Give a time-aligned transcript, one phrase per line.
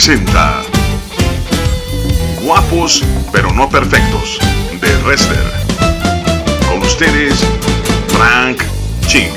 [0.00, 0.62] presenta
[2.42, 4.38] Guapos pero no perfectos
[4.80, 5.44] de Wrestler.
[6.66, 7.34] Con ustedes,
[8.08, 8.62] Frank
[9.06, 9.28] Ching.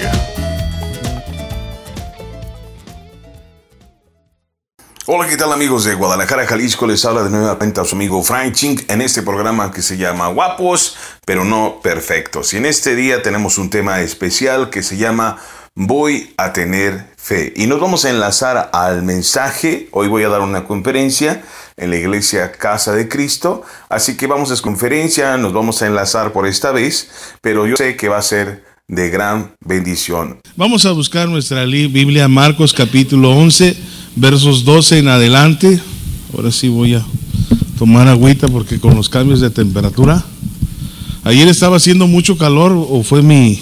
[5.05, 6.87] Hola, ¿qué tal amigos de Guadalajara, Jalisco?
[6.87, 10.95] Les habla de nuevamente su amigo Frank Ching en este programa que se llama Guapos
[11.25, 12.53] pero no perfectos.
[12.53, 15.39] Y en este día tenemos un tema especial que se llama
[15.75, 17.51] Voy a tener fe.
[17.55, 19.87] Y nos vamos a enlazar al mensaje.
[19.89, 21.41] Hoy voy a dar una conferencia
[21.77, 23.63] en la iglesia Casa de Cristo.
[23.89, 27.09] Así que vamos a esa conferencia, nos vamos a enlazar por esta vez,
[27.41, 30.39] pero yo sé que va a ser de gran bendición.
[30.55, 33.75] Vamos a buscar nuestra Biblia, Marcos capítulo 11,
[34.15, 35.81] versos 12 en adelante.
[36.35, 37.03] Ahora sí voy a
[37.79, 40.23] tomar agüita porque con los cambios de temperatura.
[41.23, 43.59] Ayer estaba haciendo mucho calor o fue mi,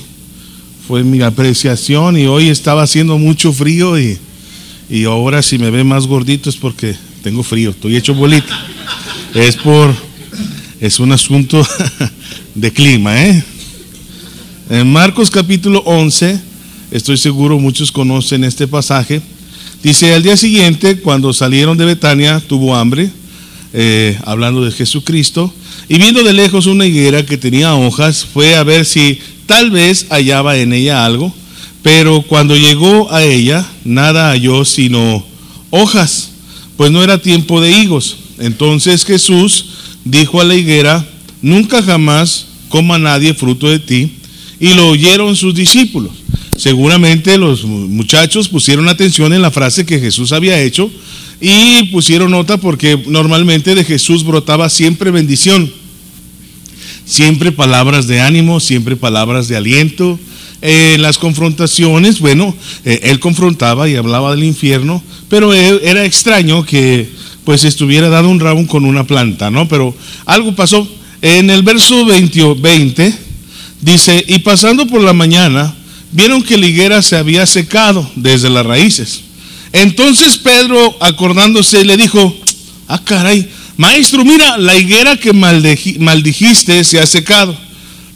[0.91, 4.17] fue mi apreciación y hoy estaba haciendo mucho frío y,
[4.89, 6.93] y ahora si me ve más gordito es porque
[7.23, 8.53] tengo frío, estoy hecho bolita.
[9.33, 9.95] Es por,
[10.81, 11.65] es un asunto
[12.55, 13.41] de clima, ¿eh?
[14.69, 16.37] En Marcos capítulo 11,
[16.91, 19.21] estoy seguro muchos conocen este pasaje,
[19.81, 23.09] dice, al día siguiente, cuando salieron de Betania, tuvo hambre,
[23.71, 25.53] eh, hablando de Jesucristo,
[25.87, 29.19] y viendo de lejos una higuera que tenía hojas, fue a ver si
[29.51, 31.35] Tal vez hallaba en ella algo,
[31.83, 35.25] pero cuando llegó a ella, nada halló sino
[35.71, 36.31] hojas,
[36.77, 38.15] pues no era tiempo de higos.
[38.39, 39.65] Entonces Jesús
[40.05, 41.05] dijo a la higuera,
[41.41, 44.13] nunca jamás coma nadie fruto de ti.
[44.57, 46.13] Y lo oyeron sus discípulos.
[46.55, 50.89] Seguramente los muchachos pusieron atención en la frase que Jesús había hecho
[51.41, 55.80] y pusieron nota porque normalmente de Jesús brotaba siempre bendición
[57.05, 60.19] siempre palabras de ánimo, siempre palabras de aliento.
[60.61, 66.63] En eh, las confrontaciones, bueno, eh, él confrontaba y hablaba del infierno, pero era extraño
[66.63, 67.09] que
[67.43, 69.67] pues estuviera dado un rabo con una planta, ¿no?
[69.67, 70.87] Pero algo pasó.
[71.21, 73.13] En el verso 20, 20
[73.81, 75.73] dice, y pasando por la mañana,
[76.11, 79.21] vieron que la higuera se había secado desde las raíces.
[79.73, 82.35] Entonces Pedro, acordándose, le dijo,
[82.87, 87.57] ah, caray, Maestro, mira, la higuera que maldijiste se ha secado.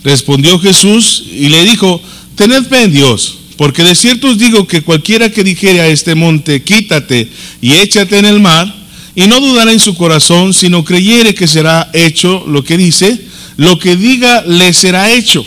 [0.04, 2.02] Respondió Jesús y le dijo,
[2.36, 6.14] tened fe en Dios, porque de cierto os digo que cualquiera que dijere a este
[6.14, 7.30] monte, quítate
[7.62, 8.72] y échate en el mar,
[9.16, 13.20] y no dudará en su corazón, sino creyere que será hecho lo que dice,
[13.58, 15.46] lo que diga le será hecho.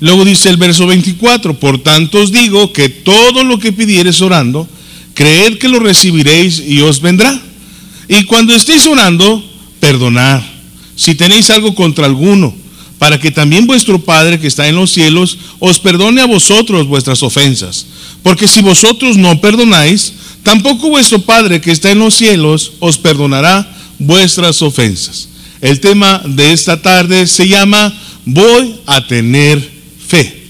[0.00, 4.68] Luego dice el verso 24, por tanto os digo que todo lo que pidieres orando,
[5.12, 7.40] creed que lo recibiréis y os vendrá.
[8.08, 9.42] Y cuando estéis orando,
[9.80, 10.42] perdonad.
[10.96, 12.54] Si tenéis algo contra alguno,
[12.98, 17.22] para que también vuestro Padre que está en los cielos os perdone a vosotros vuestras
[17.22, 17.86] ofensas.
[18.22, 23.70] Porque si vosotros no perdonáis, tampoco vuestro Padre que está en los cielos os perdonará
[23.98, 25.28] vuestras ofensas.
[25.60, 27.92] El tema de esta tarde se llama
[28.24, 29.70] Voy a tener
[30.06, 30.43] fe.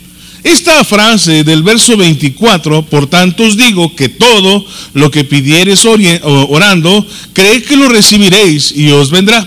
[0.45, 5.87] Esta frase del verso 24, por tanto os digo que todo lo que pidiereis
[6.23, 9.41] orando, creed que lo recibiréis y os vendrá.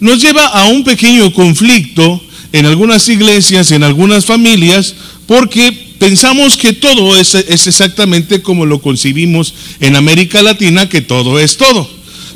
[0.00, 4.94] Nos lleva a un pequeño conflicto en algunas iglesias, en algunas familias,
[5.26, 11.58] porque pensamos que todo es, exactamente como lo concibimos en América Latina, que todo es
[11.58, 11.86] todo.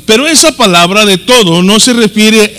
[0.05, 2.55] Pero esa palabra de todo no se refiere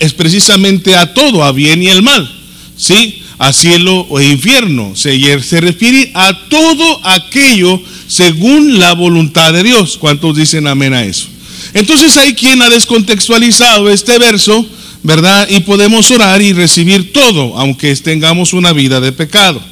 [0.00, 2.34] es precisamente a todo, a bien y el mal.
[2.78, 3.22] ¿Sí?
[3.40, 4.92] A cielo o infierno.
[4.94, 9.96] Se, se refiere a todo aquello según la voluntad de Dios.
[9.98, 11.26] ¿Cuántos dicen amén a eso?
[11.72, 14.66] Entonces hay quien ha descontextualizado este verso,
[15.02, 15.48] ¿verdad?
[15.48, 19.62] Y podemos orar y recibir todo, aunque tengamos una vida de pecado.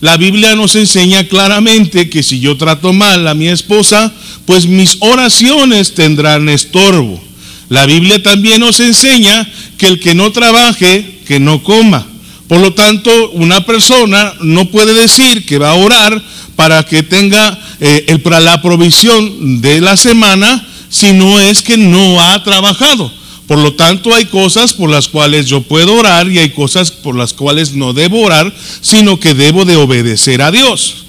[0.00, 4.12] La Biblia nos enseña claramente que si yo trato mal a mi esposa,
[4.46, 7.22] pues mis oraciones tendrán estorbo.
[7.68, 12.08] La Biblia también nos enseña que el que no trabaje, que no coma.
[12.48, 16.22] Por lo tanto, una persona no puede decir que va a orar
[16.56, 21.76] para que tenga eh, el, para la provisión de la semana si no es que
[21.76, 23.10] no ha trabajado.
[23.46, 27.16] Por lo tanto, hay cosas por las cuales yo puedo orar y hay cosas por
[27.16, 31.01] las cuales no debo orar, sino que debo de obedecer a Dios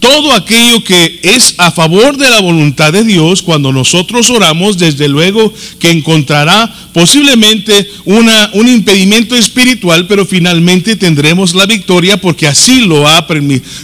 [0.00, 5.08] todo aquello que es a favor de la voluntad de Dios, cuando nosotros oramos, desde
[5.08, 12.80] luego que encontrará posiblemente una, un impedimento espiritual, pero finalmente tendremos la victoria porque así
[12.86, 13.26] lo ha,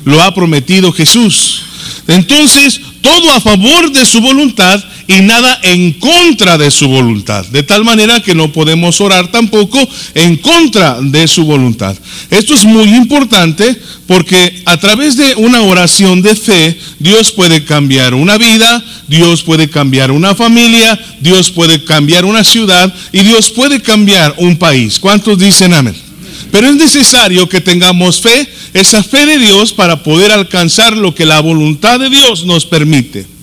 [0.05, 1.63] lo ha prometido Jesús.
[2.09, 7.47] Entonces, todo a favor de su voluntad y nada en contra de su voluntad.
[7.47, 9.79] De tal manera que no podemos orar tampoco
[10.15, 11.97] en contra de su voluntad.
[12.31, 13.77] Esto es muy importante
[14.07, 19.69] porque a través de una oración de fe, Dios puede cambiar una vida, Dios puede
[19.69, 24.99] cambiar una familia, Dios puede cambiar una ciudad y Dios puede cambiar un país.
[24.99, 25.97] ¿Cuántos dicen amén?
[26.51, 31.27] Pero es necesario que tengamos fe, esa fe de Dios para poder alcanzar lo que
[31.27, 33.36] la voluntad de Dios nos permite.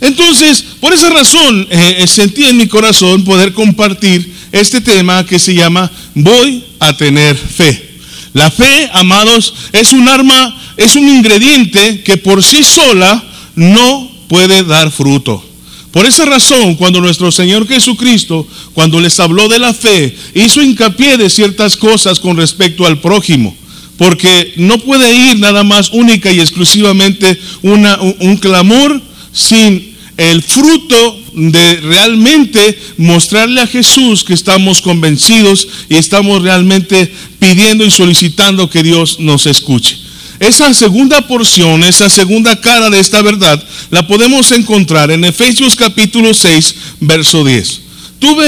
[0.00, 5.38] Entonces, por esa razón, eh, eh, sentí en mi corazón poder compartir este tema que
[5.38, 7.86] se llama Voy a tener fe.
[8.32, 14.62] La fe, amados, es un arma, es un ingrediente que por sí sola no puede
[14.64, 15.42] dar fruto.
[15.90, 21.16] Por esa razón, cuando nuestro Señor Jesucristo, cuando les habló de la fe, hizo hincapié
[21.16, 23.56] de ciertas cosas con respecto al prójimo.
[23.96, 29.00] Porque no puede ir nada más única y exclusivamente una, un clamor
[29.36, 37.84] sin el fruto de realmente mostrarle a Jesús que estamos convencidos y estamos realmente pidiendo
[37.84, 39.98] y solicitando que Dios nos escuche.
[40.40, 46.32] Esa segunda porción, esa segunda cara de esta verdad, la podemos encontrar en Efesios capítulo
[46.32, 47.85] 6, verso 10.
[48.18, 48.46] Tuve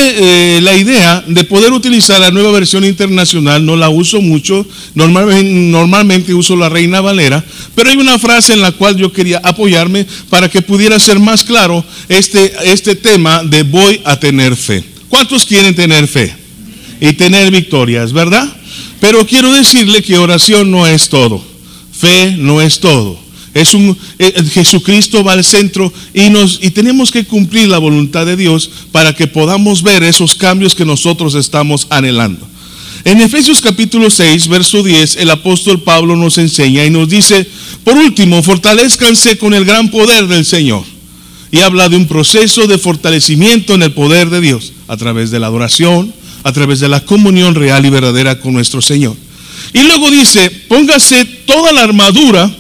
[0.57, 6.33] eh, la idea de poder utilizar la nueva versión internacional, no la uso mucho, normalmente,
[6.33, 7.45] uso la Reina Valera,
[7.75, 11.45] pero hay una frase en la cual yo quería apoyarme para que pudiera ser más
[11.45, 14.83] claro este, este tema de voy a tener fe.
[15.11, 16.35] ¿Cuántos quieren tener fe?
[17.01, 18.51] Y tener victorias, ¿verdad?
[19.01, 21.45] Pero quiero decirle que oración no es todo,
[21.93, 23.28] fe no es todo.
[23.59, 27.79] Es un, eh, eh, Jesucristo va al centro y, nos, y tenemos que cumplir la
[27.79, 32.47] voluntad de Dios para que podamos ver esos cambios que nosotros estamos anhelando.
[33.05, 37.49] En Efesios capítulo 6, verso 10, el apóstol Pablo nos enseña y nos dice,
[37.83, 40.85] por último, fortalezcanse con el gran poder del Señor.
[41.51, 45.39] Y habla de un proceso de fortalecimiento en el poder de Dios a través de
[45.41, 46.13] la adoración,
[46.45, 49.17] a través de la comunión real y verdadera con nuestro Señor.
[49.73, 52.55] Y luego dice, póngase toda la armadura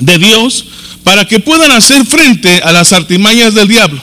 [0.00, 0.64] de Dios
[1.04, 4.00] para que puedan hacer frente a las artimañas del diablo.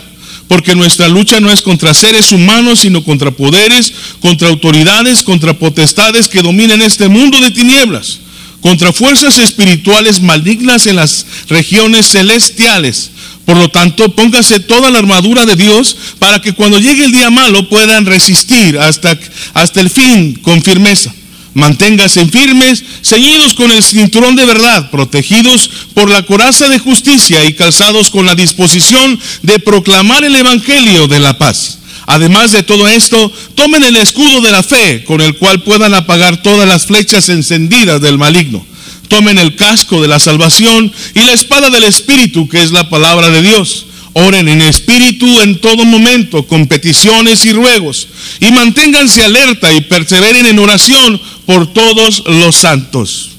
[0.47, 3.91] Porque nuestra lucha no es contra seres humanos, sino contra poderes,
[4.21, 8.19] contra autoridades, contra potestades que dominen este mundo de tinieblas,
[8.61, 13.11] contra fuerzas espirituales malignas en las regiones celestiales.
[13.45, 17.29] Por lo tanto, póngase toda la armadura de Dios para que cuando llegue el día
[17.29, 19.17] malo puedan resistir hasta,
[19.53, 21.13] hasta el fin con firmeza.
[21.53, 27.53] Manténganse firmes, ceñidos con el cinturón de verdad, protegidos por la coraza de justicia y
[27.53, 31.79] calzados con la disposición de proclamar el Evangelio de la paz.
[32.05, 36.41] Además de todo esto, tomen el escudo de la fe, con el cual puedan apagar
[36.43, 38.65] todas las flechas encendidas del maligno.
[39.07, 43.29] Tomen el casco de la salvación y la espada del Espíritu, que es la palabra
[43.29, 43.86] de Dios
[44.19, 48.07] Oren en espíritu en todo momento, con peticiones y ruegos.
[48.39, 53.29] Y manténganse alerta y perseveren en oración por todos los santos.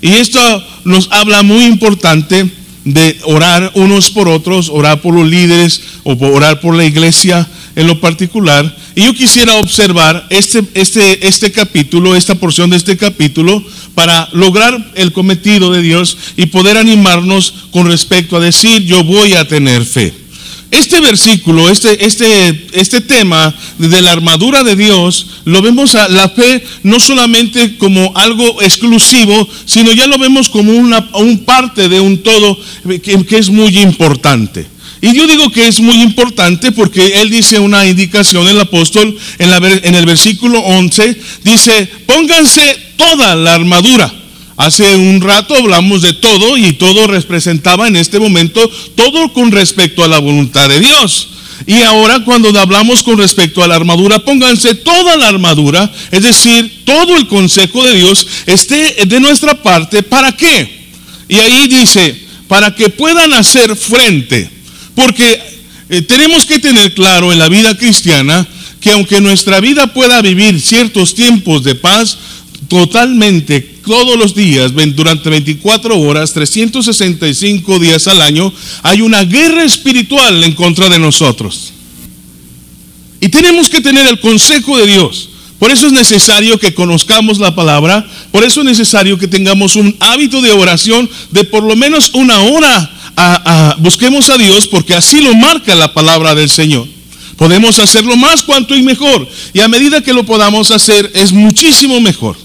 [0.00, 0.40] Y esto
[0.84, 2.48] nos habla muy importante
[2.84, 7.88] de orar unos por otros, orar por los líderes o orar por la iglesia en
[7.88, 8.76] lo particular.
[8.94, 13.60] Y yo quisiera observar este, este, este capítulo, esta porción de este capítulo,
[13.96, 19.34] para lograr el cometido de Dios y poder animarnos con respecto a decir, yo voy
[19.34, 20.27] a tener fe.
[20.70, 26.28] Este versículo, este, este, este tema de la armadura de Dios, lo vemos a la
[26.28, 32.00] fe no solamente como algo exclusivo, sino ya lo vemos como una un parte de
[32.00, 32.58] un todo
[33.02, 34.66] que, que es muy importante.
[35.00, 39.50] Y yo digo que es muy importante porque él dice una indicación, el apóstol, en,
[39.50, 44.12] la, en el versículo 11, dice, pónganse toda la armadura
[44.58, 50.02] Hace un rato hablamos de todo y todo representaba en este momento todo con respecto
[50.02, 51.28] a la voluntad de Dios.
[51.64, 56.82] Y ahora cuando hablamos con respecto a la armadura, pónganse toda la armadura, es decir,
[56.84, 60.02] todo el consejo de Dios esté de nuestra parte.
[60.02, 60.88] ¿Para qué?
[61.28, 64.50] Y ahí dice, para que puedan hacer frente.
[64.96, 65.40] Porque
[65.88, 68.44] eh, tenemos que tener claro en la vida cristiana
[68.80, 72.18] que aunque nuestra vida pueda vivir ciertos tiempos de paz,
[72.66, 78.52] totalmente todos los días, durante 24 horas, 365 días al año,
[78.82, 81.72] hay una guerra espiritual en contra de nosotros.
[83.18, 85.30] Y tenemos que tener el consejo de Dios.
[85.58, 89.96] Por eso es necesario que conozcamos la palabra, por eso es necesario que tengamos un
[90.00, 93.76] hábito de oración de por lo menos una hora.
[93.78, 96.86] busquemos a Dios porque así lo marca la palabra del Señor.
[97.36, 99.26] Podemos hacerlo más cuanto y mejor.
[99.54, 102.36] Y a medida que lo podamos hacer es muchísimo mejor.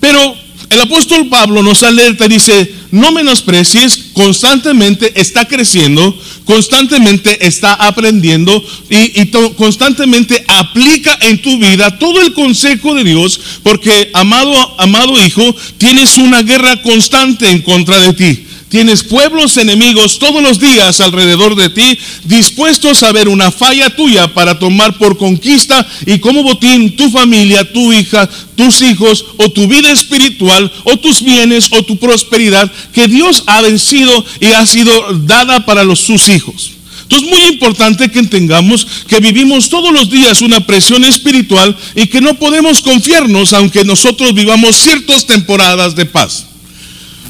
[0.00, 7.72] Pero el apóstol Pablo nos alerta y dice, no menosprecies, constantemente está creciendo, constantemente está
[7.74, 15.24] aprendiendo y, constantemente aplica en tu vida todo el consejo de Dios, porque amado, amado
[15.24, 18.47] hijo, tienes una guerra constante en contra de ti.
[18.68, 24.34] Tienes pueblos enemigos todos los días alrededor de ti, dispuestos a ver una falla tuya
[24.34, 29.66] para tomar por conquista y como botín tu familia, tu hija, tus hijos o tu
[29.68, 34.92] vida espiritual o tus bienes o tu prosperidad que Dios ha vencido y ha sido
[35.20, 36.72] dada para los, sus hijos.
[37.04, 42.08] Entonces es muy importante que entendamos que vivimos todos los días una presión espiritual y
[42.08, 46.44] que no podemos confiarnos aunque nosotros vivamos ciertas temporadas de paz.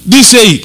[0.04, 0.62] Dice ahí,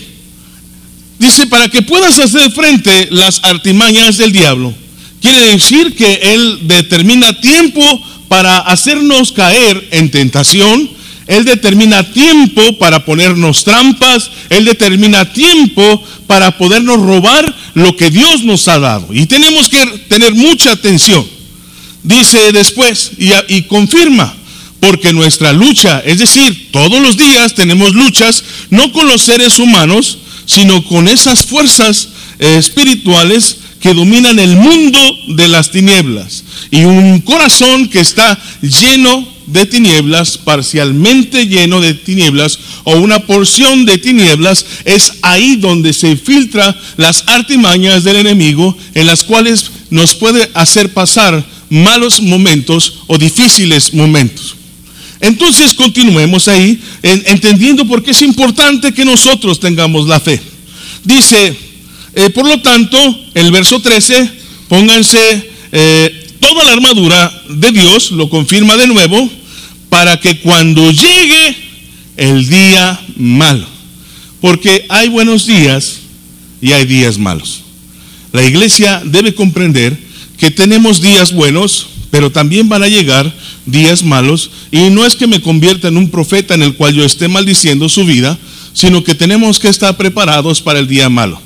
[1.23, 4.73] Dice, para que puedas hacer frente las artimañas del diablo.
[5.21, 7.81] Quiere decir que Él determina tiempo
[8.27, 10.89] para hacernos caer en tentación.
[11.27, 14.31] Él determina tiempo para ponernos trampas.
[14.49, 19.07] Él determina tiempo para podernos robar lo que Dios nos ha dado.
[19.13, 21.25] Y tenemos que tener mucha atención.
[22.03, 24.35] Dice después y, y confirma
[24.81, 30.17] porque nuestra lucha, es decir, todos los días tenemos luchas, no con los seres humanos,
[30.45, 32.09] sino con esas fuerzas
[32.39, 34.99] eh, espirituales que dominan el mundo
[35.35, 36.43] de las tinieblas.
[36.71, 43.85] Y un corazón que está lleno de tinieblas, parcialmente lleno de tinieblas, o una porción
[43.85, 50.15] de tinieblas, es ahí donde se filtran las artimañas del enemigo, en las cuales nos
[50.15, 54.55] puede hacer pasar malos momentos o difíciles momentos.
[55.23, 60.37] Entonces continuemos ahí, entendiendo por qué es importante que nosotros tengamos la fe.
[61.05, 61.55] Dice,
[62.13, 62.97] eh, por lo tanto,
[63.33, 64.29] el verso 13,
[64.67, 69.29] pónganse eh, toda la armadura de Dios, lo confirma de nuevo,
[69.87, 71.55] para que cuando llegue
[72.17, 73.65] el día malo,
[74.41, 75.99] porque hay buenos días
[76.61, 77.61] y hay días malos.
[78.33, 79.97] La iglesia debe comprender
[80.37, 83.33] que tenemos días buenos, pero también van a llegar
[83.65, 84.51] días malos.
[84.71, 87.89] Y no es que me convierta en un profeta en el cual yo esté maldiciendo
[87.89, 88.37] su vida,
[88.73, 91.39] sino que tenemos que estar preparados para el día malo.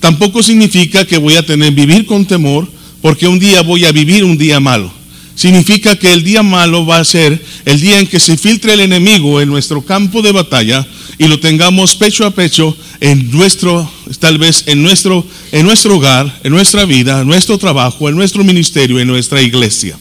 [0.00, 2.68] Tampoco significa que voy a tener vivir con temor,
[3.00, 4.92] porque un día voy a vivir un día malo.
[5.34, 8.80] Significa que el día malo va a ser el día en que se filtre el
[8.80, 10.86] enemigo en nuestro campo de batalla
[11.18, 16.40] y lo tengamos pecho a pecho en nuestro, tal vez en nuestro, en nuestro hogar,
[16.44, 19.96] en nuestra vida, en nuestro trabajo, en nuestro ministerio, en nuestra iglesia.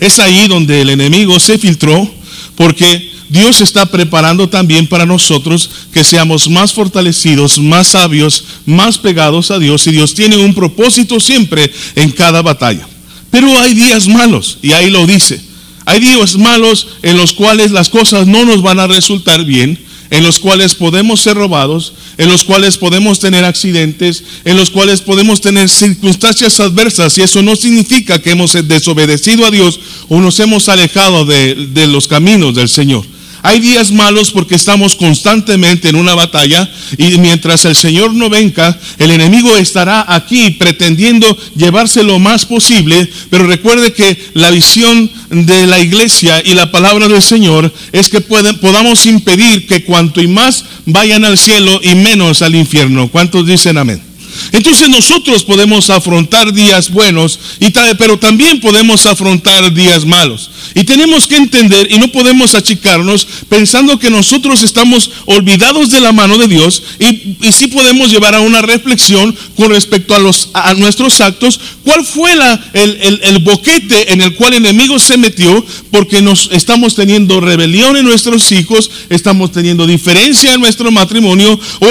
[0.00, 2.10] Es ahí donde el enemigo se filtró
[2.56, 9.52] porque Dios está preparando también para nosotros que seamos más fortalecidos, más sabios, más pegados
[9.52, 12.88] a Dios y Dios tiene un propósito siempre en cada batalla.
[13.30, 15.40] Pero hay días malos y ahí lo dice.
[15.84, 19.78] Hay días malos en los cuales las cosas no nos van a resultar bien
[20.10, 25.00] en los cuales podemos ser robados, en los cuales podemos tener accidentes, en los cuales
[25.00, 30.38] podemos tener circunstancias adversas y eso no significa que hemos desobedecido a Dios o nos
[30.40, 33.04] hemos alejado de, de los caminos del Señor.
[33.42, 38.78] Hay días malos porque estamos constantemente en una batalla y mientras el Señor no venga,
[38.98, 45.66] el enemigo estará aquí pretendiendo llevarse lo más posible, pero recuerde que la visión de
[45.66, 50.64] la iglesia y la palabra del Señor es que podamos impedir que cuanto y más
[50.86, 53.08] vayan al cielo y menos al infierno.
[53.08, 54.09] ¿Cuántos dicen amén?
[54.52, 60.50] Entonces nosotros podemos afrontar días buenos, y pero también podemos afrontar días malos.
[60.74, 66.12] Y tenemos que entender y no podemos achicarnos pensando que nosotros estamos olvidados de la
[66.12, 70.50] mano de Dios y, y sí podemos llevar a una reflexión con respecto a, los,
[70.54, 71.60] a nuestros actos.
[71.84, 75.64] ¿Cuál fue la, el, el, boquete en el cual el enemigo se metió?
[75.90, 81.86] Porque nos estamos teniendo rebelión en nuestros hijos, estamos teniendo diferencia en nuestro matrimonio o,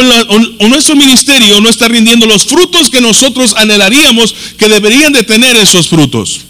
[0.60, 5.55] o nuestro ministerio no está rindiendo los frutos que nosotros anhelaríamos que deberían de tener
[5.58, 6.41] esos frutos.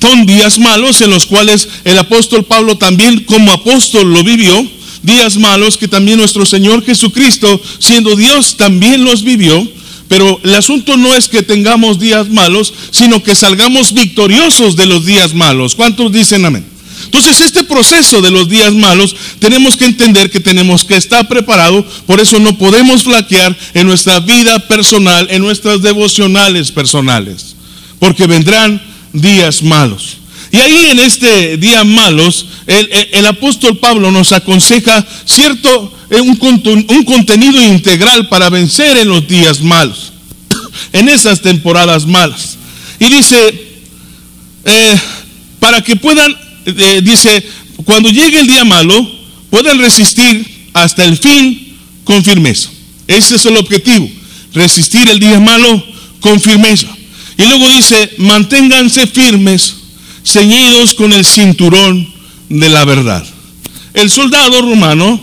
[0.00, 4.66] Son días malos en los cuales el apóstol Pablo también como apóstol lo vivió.
[5.02, 9.66] Días malos que también nuestro Señor Jesucristo, siendo Dios, también los vivió.
[10.08, 15.04] Pero el asunto no es que tengamos días malos, sino que salgamos victoriosos de los
[15.04, 15.74] días malos.
[15.74, 16.77] ¿Cuántos dicen amén?
[17.04, 21.84] Entonces este proceso de los días malos tenemos que entender que tenemos que estar preparados,
[22.06, 27.56] por eso no podemos flaquear en nuestra vida personal, en nuestras devocionales personales,
[27.98, 30.18] porque vendrán días malos.
[30.50, 36.38] Y ahí en este día malos, el, apóstol Pablo nos aconseja cierto, eh, un,
[36.88, 40.12] un, contenido integral para vencer en los días malos,
[40.92, 42.56] en esas temporadas malas.
[42.98, 43.36] Y dice,
[44.64, 45.00] eh,
[45.60, 46.34] para que puedan,
[47.02, 47.44] dice,
[47.84, 49.08] cuando llegue el día malo,
[49.50, 52.70] puedan resistir hasta el fin con firmeza.
[53.06, 54.08] Ese es el objetivo,
[54.52, 55.82] resistir el día malo
[56.20, 56.88] con firmeza.
[57.36, 59.76] Y luego dice, manténganse firmes,
[60.24, 62.12] ceñidos con el cinturón
[62.48, 63.24] de la verdad.
[63.94, 65.20] El soldado romano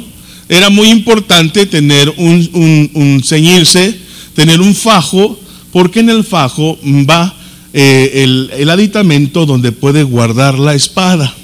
[0.48, 4.00] era muy importante tener un, ceñirse,
[4.36, 5.40] tener un fajo,
[5.72, 7.36] porque en el fajo va
[7.78, 11.36] eh, el, el aditamento donde puede guardar la espada.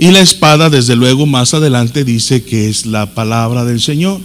[0.00, 4.20] Y la espada, desde luego, más adelante dice que es la palabra del Señor.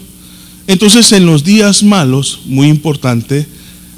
[0.66, 3.46] Entonces, en los días malos, muy importante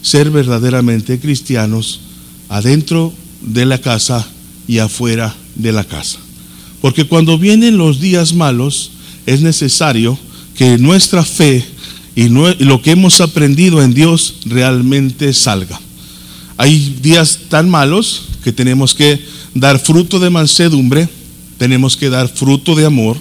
[0.01, 2.01] ser verdaderamente cristianos
[2.49, 4.27] adentro de la casa
[4.67, 6.19] y afuera de la casa.
[6.81, 8.91] Porque cuando vienen los días malos,
[9.25, 10.19] es necesario
[10.57, 11.63] que nuestra fe
[12.13, 15.79] y lo que hemos aprendido en Dios realmente salga.
[16.57, 19.19] Hay días tan malos que tenemos que
[19.53, 21.09] dar fruto de mansedumbre,
[21.57, 23.17] tenemos que dar fruto de amor,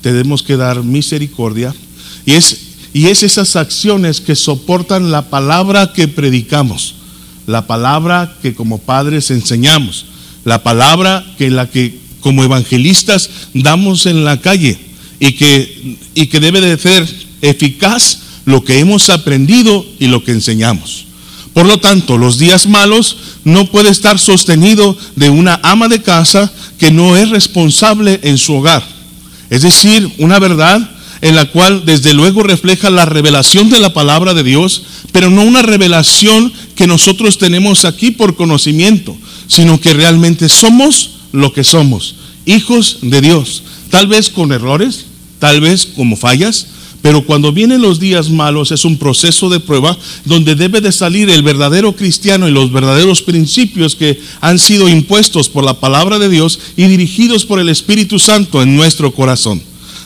[0.00, 1.74] tenemos que dar misericordia.
[2.26, 2.58] Y es,
[2.92, 6.94] y es esas acciones que soportan la palabra que predicamos,
[7.46, 10.06] la palabra que como padres enseñamos,
[10.44, 14.78] la palabra que la que como evangelistas damos en la calle
[15.20, 17.06] y que, y que debe de ser
[17.42, 21.06] eficaz lo que hemos aprendido y lo que enseñamos.
[21.54, 26.52] Por lo tanto, los días malos no puede estar sostenido de una ama de casa
[26.78, 28.84] que no es responsable en su hogar.
[29.50, 34.34] Es decir, una verdad en la cual desde luego refleja la revelación de la palabra
[34.34, 34.82] de Dios,
[35.12, 41.52] pero no una revelación que nosotros tenemos aquí por conocimiento, sino que realmente somos lo
[41.52, 45.06] que somos, hijos de Dios, tal vez con errores,
[45.38, 46.66] tal vez como fallas,
[47.04, 49.94] pero cuando vienen los días malos es un proceso de prueba
[50.24, 55.50] donde debe de salir el verdadero cristiano y los verdaderos principios que han sido impuestos
[55.50, 59.62] por la palabra de Dios y dirigidos por el Espíritu Santo en nuestro corazón.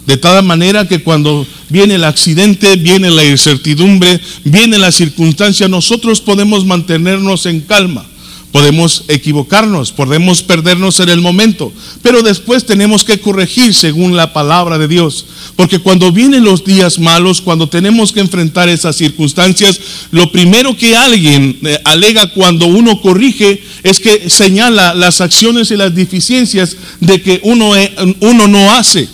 [0.09, 6.21] De tal manera que cuando viene el accidente, viene la incertidumbre, viene la circunstancia, nosotros
[6.21, 8.08] podemos mantenernos en calma
[8.53, 14.79] Podemos equivocarnos, podemos perdernos en el momento, pero después tenemos que corregir según la palabra
[14.79, 15.27] de Dios.
[15.55, 19.79] Porque cuando vienen los días malos, cuando tenemos que enfrentar esas circunstancias,
[20.13, 25.77] lo primero que alguien eh, alega cuando uno corrige es que señala las acciones y
[25.77, 29.09] las deficiencias de que uno, eh, uno no hace.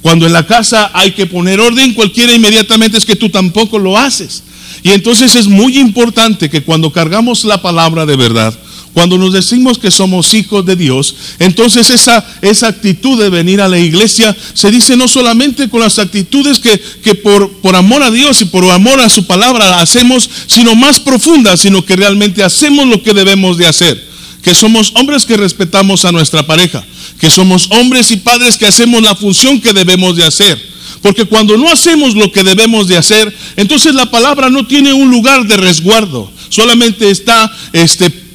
[0.00, 3.98] Cuando en la casa hay que poner orden, cualquiera inmediatamente es que tú tampoco lo
[3.98, 4.44] haces.
[4.84, 8.56] Y entonces es muy importante que cuando cargamos la palabra de verdad,
[8.96, 13.68] cuando nos decimos que somos hijos de Dios, entonces esa, esa actitud de venir a
[13.68, 18.10] la iglesia se dice no solamente con las actitudes que, que por, por amor a
[18.10, 22.86] Dios y por amor a su palabra hacemos, sino más profundas, sino que realmente hacemos
[22.86, 24.02] lo que debemos de hacer.
[24.42, 26.82] Que somos hombres que respetamos a nuestra pareja,
[27.20, 30.58] que somos hombres y padres que hacemos la función que debemos de hacer.
[31.02, 35.10] Porque cuando no hacemos lo que debemos de hacer, entonces la palabra no tiene un
[35.10, 38.25] lugar de resguardo, solamente está este,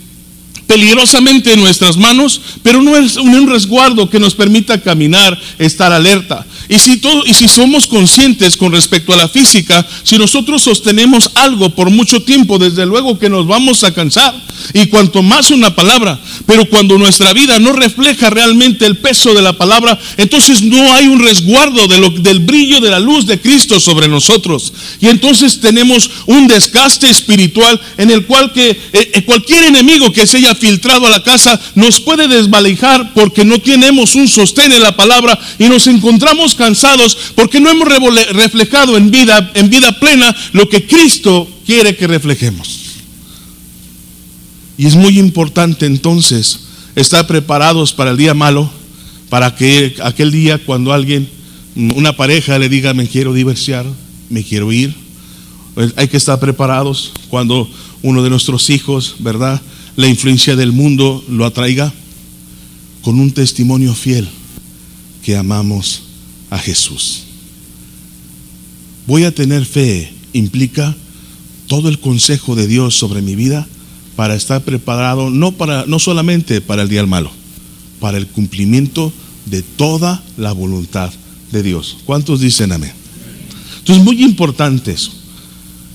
[0.71, 6.45] peligrosamente en nuestras manos, pero no es un resguardo que nos permita caminar, estar alerta.
[6.69, 11.31] Y si, todo, y si somos conscientes con respecto a la física, si nosotros sostenemos
[11.35, 14.33] algo por mucho tiempo, desde luego que nos vamos a cansar.
[14.73, 19.41] Y cuanto más una palabra, pero cuando nuestra vida no refleja realmente el peso de
[19.41, 24.07] la palabra, entonces no hay un resguardo del brillo de la luz de Cristo sobre
[24.07, 24.71] nosotros.
[25.01, 30.27] Y entonces tenemos un desgaste espiritual en el cual que eh, eh, cualquier enemigo que
[30.27, 34.81] se haya filtrado a la casa nos puede desvalijar porque no tenemos un sostén en
[34.81, 37.89] la palabra y nos encontramos cansados porque no hemos
[38.31, 42.79] reflejado en vida, en vida plena lo que Cristo quiere que reflejemos.
[44.77, 46.61] Y es muy importante entonces
[46.95, 48.71] estar preparados para el día malo,
[49.29, 51.27] para que aquel día cuando alguien,
[51.75, 53.85] una pareja le diga me quiero divorciar,
[54.29, 54.95] me quiero ir,
[55.73, 57.69] pues hay que estar preparados cuando
[58.01, 59.61] uno de nuestros hijos, ¿verdad?
[59.95, 61.93] La influencia del mundo lo atraiga
[63.01, 64.27] con un testimonio fiel
[65.23, 66.03] que amamos
[66.49, 67.23] a Jesús.
[69.07, 70.95] Voy a tener fe implica
[71.67, 73.67] todo el consejo de Dios sobre mi vida
[74.15, 77.31] para estar preparado no para no solamente para el día malo,
[77.99, 79.11] para el cumplimiento
[79.45, 81.11] de toda la voluntad
[81.51, 81.97] de Dios.
[82.05, 82.93] ¿Cuántos dicen amén?
[83.79, 85.11] Entonces, muy importante eso.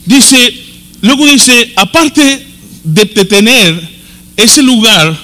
[0.04, 0.52] Dice,
[1.02, 2.46] luego dice, aparte
[2.86, 3.88] de, tener
[4.36, 5.18] ese lugar,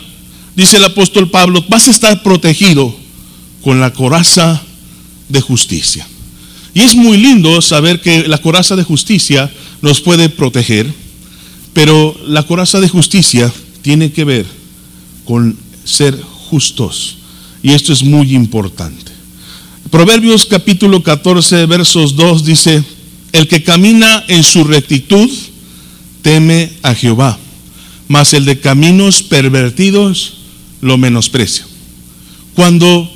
[0.56, 2.94] dice el apóstol Pablo, vas a estar protegido
[3.62, 4.60] con la coraza
[5.28, 6.06] de justicia.
[6.74, 10.92] Y es muy lindo saber que la coraza de justicia nos puede proteger,
[11.72, 14.46] pero la coraza de justicia tiene que ver
[15.24, 17.18] con ser justos.
[17.62, 19.12] Y esto es muy importante.
[19.90, 22.82] Proverbios capítulo 14, versos 2 dice,
[23.32, 25.30] el que camina en su rectitud
[26.22, 27.38] teme a Jehová,
[28.08, 30.34] mas el de caminos pervertidos
[30.80, 31.66] lo menosprecia.
[32.54, 33.10] Cuando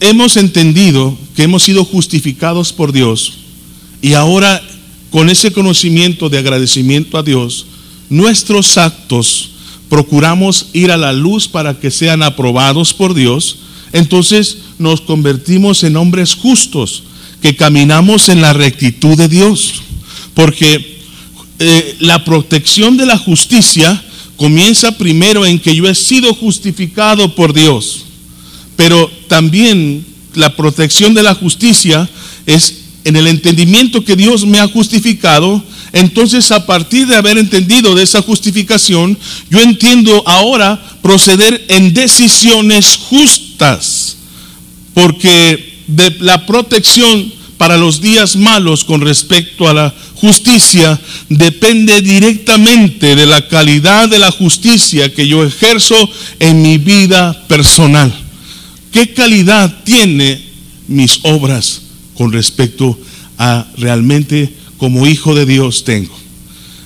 [0.00, 3.32] hemos entendido que hemos sido justificados por Dios
[4.02, 4.62] y ahora
[5.10, 7.66] con ese conocimiento de agradecimiento a Dios,
[8.08, 9.50] nuestros actos
[9.88, 13.56] procuramos ir a la luz para que sean aprobados por Dios,
[13.92, 17.02] entonces nos convertimos en hombres justos,
[17.42, 19.82] que caminamos en la rectitud de Dios.
[20.34, 21.00] Porque
[21.58, 24.02] eh, la protección de la justicia
[24.40, 28.06] comienza primero en que yo he sido justificado por Dios.
[28.74, 30.02] Pero también
[30.34, 32.08] la protección de la justicia
[32.46, 37.94] es en el entendimiento que Dios me ha justificado, entonces a partir de haber entendido
[37.94, 39.18] de esa justificación,
[39.50, 44.16] yo entiendo ahora proceder en decisiones justas,
[44.94, 53.14] porque de la protección para los días malos con respecto a la justicia depende directamente
[53.14, 55.94] de la calidad de la justicia que yo ejerzo
[56.38, 58.10] en mi vida personal.
[58.90, 60.40] ¿Qué calidad tiene
[60.88, 61.82] mis obras
[62.14, 62.98] con respecto
[63.36, 66.18] a realmente como hijo de Dios tengo?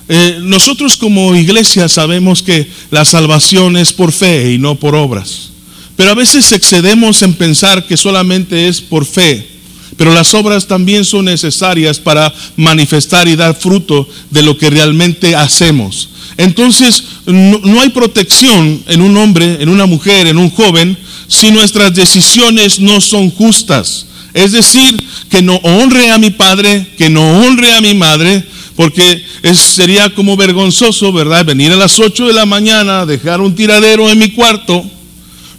[0.08, 5.50] Eh, nosotros como iglesia sabemos que la salvación es por fe y no por obras.
[5.94, 9.53] Pero a veces excedemos en pensar que solamente es por fe.
[9.96, 15.36] Pero las obras también son necesarias para manifestar y dar fruto de lo que realmente
[15.36, 16.08] hacemos.
[16.36, 20.96] Entonces, no, hay protección en un hombre, en una mujer, en un joven,
[21.28, 24.06] si nuestras decisiones no son justas.
[24.32, 29.24] Es decir, que no honre a mi padre, que no honre a mi madre, porque
[29.54, 31.44] sería como vergonzoso, ¿verdad?
[31.44, 34.84] Venir a las 8 de la mañana, dejar un tiradero en mi cuarto,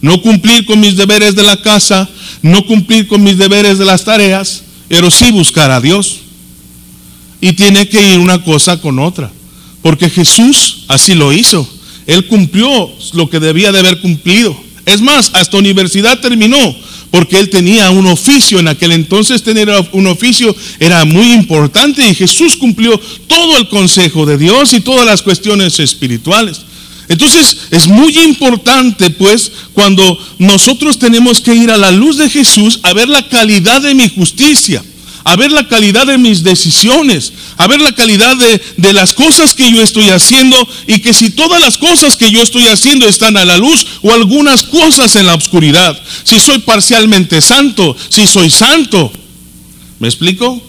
[0.05, 2.07] no cumplir con mis deberes de la casa,
[2.43, 6.17] no cumplir con mis deberes de las tareas, pero sí buscar a Dios.
[7.41, 9.31] Y tiene que ir una cosa con otra,
[9.81, 11.67] porque Jesús así lo hizo.
[12.05, 14.55] Él cumplió lo que debía de haber cumplido.
[14.85, 16.75] Es más, hasta universidad terminó,
[17.09, 18.59] porque él tenía un oficio.
[18.59, 24.27] En aquel entonces tener un oficio era muy importante y Jesús cumplió todo el consejo
[24.27, 26.61] de Dios y todas las cuestiones espirituales.
[27.07, 32.79] Entonces es muy importante pues cuando nosotros tenemos que ir a la luz de Jesús
[32.83, 34.83] a ver la calidad de mi justicia,
[35.23, 39.53] a ver la calidad de mis decisiones, a ver la calidad de, de, las cosas
[39.53, 43.37] que yo estoy haciendo y que si todas las cosas que yo estoy haciendo están
[43.37, 48.49] a la luz o algunas cosas en la oscuridad, si soy parcialmente santo, si soy
[48.49, 49.11] santo.
[49.99, 50.61] ¿Me explico?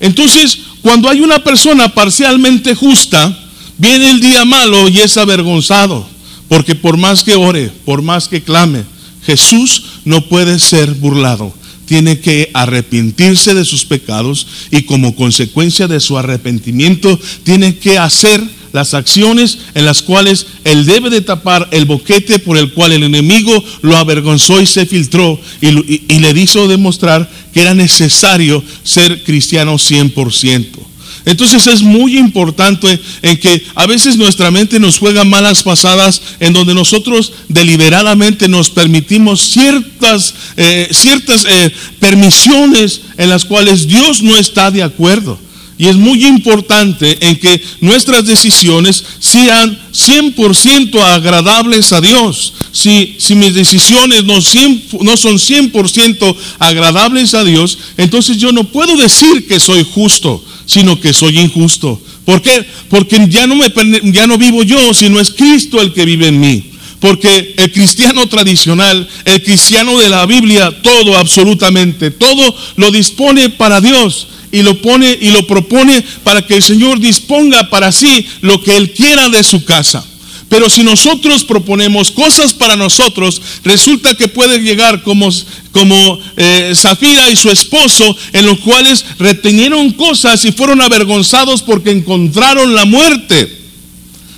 [0.00, 3.43] Entonces, cuando hay una persona parcialmente justa,
[3.78, 6.06] Viene el día malo y es avergonzado,
[6.48, 8.84] porque por más que ore, por más que clame,
[9.26, 11.52] Jesús no puede ser burlado.
[11.86, 18.42] Tiene que arrepentirse de sus pecados y como consecuencia de su arrepentimiento tiene que hacer
[18.72, 23.04] las acciones en las cuales él debe de tapar el boquete por el cual el
[23.04, 29.22] enemigo lo avergonzó y se filtró y, y le hizo demostrar que era necesario ser
[29.22, 30.93] cristiano 100%.
[31.26, 36.52] Entonces es muy importante en que a veces nuestra mente nos juega malas pasadas en
[36.52, 44.36] donde nosotros deliberadamente nos permitimos ciertas, eh, ciertas eh, permisiones en las cuales Dios no
[44.36, 45.38] está de acuerdo.
[45.76, 52.52] Y es muy importante en que nuestras decisiones sean 100% agradables a Dios.
[52.70, 59.46] Si, mis decisiones no, no son 100% agradables a Dios, entonces yo no puedo decir
[59.48, 62.00] que soy justo sino que soy injusto.
[62.24, 62.64] ¿Por qué?
[62.88, 63.72] Porque ya no, me,
[64.04, 66.64] ya no vivo yo, sino es Cristo el que vive en mí.
[67.00, 73.80] Porque el cristiano tradicional, el cristiano de la Biblia, todo, absolutamente, todo lo dispone para
[73.80, 78.62] Dios y lo pone y lo propone para que el Señor disponga para sí lo
[78.62, 80.04] que Él quiera de su casa.
[80.48, 85.28] Pero si nosotros proponemos cosas para nosotros, resulta que puede llegar como,
[85.72, 91.90] como eh, Zafira y su esposo, en los cuales retenieron cosas y fueron avergonzados porque
[91.90, 93.62] encontraron la muerte.